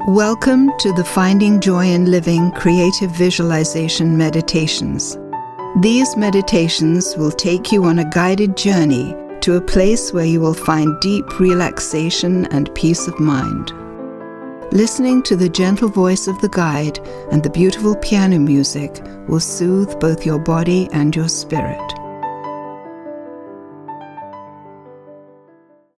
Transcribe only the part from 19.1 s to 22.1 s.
will soothe both your body and your spirit.